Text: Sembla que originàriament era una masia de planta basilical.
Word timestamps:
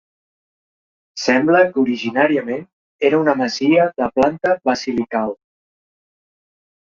Sembla 1.23 1.59
que 1.75 1.79
originàriament 1.81 2.63
era 3.09 3.19
una 3.25 3.35
masia 3.43 3.85
de 4.03 4.09
planta 4.17 4.57
basilical. 4.71 5.37